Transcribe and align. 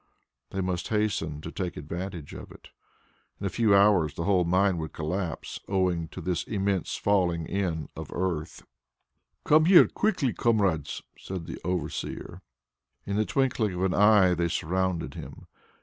They 0.49 0.61
must 0.61 0.87
hasten 0.87 1.41
to 1.41 1.51
take 1.51 1.77
advantage 1.77 2.33
of 2.33 2.51
it. 2.51 2.69
In 3.39 3.45
a 3.45 3.51
few 3.51 3.75
hours 3.75 4.15
the 4.15 4.23
whole 4.23 4.45
mine 4.45 4.79
would 4.79 4.93
collapse 4.93 5.59
owing 5.67 6.07
to 6.07 6.21
this 6.21 6.43
immense 6.45 6.95
falling 6.95 7.45
in 7.45 7.87
of 7.95 8.11
earth. 8.11 8.65
"Come 9.45 9.65
here 9.65 9.87
quickly, 9.87 10.33
comrades!" 10.33 11.03
said 11.19 11.45
the 11.45 11.59
overseer. 11.63 12.41
In 13.05 13.15
the 13.15 13.25
twinkling 13.25 13.75
of 13.75 13.83
an 13.83 13.93
eye 13.93 14.33
they 14.33 14.47
surrounded 14.49 15.13
him. 15.13 15.45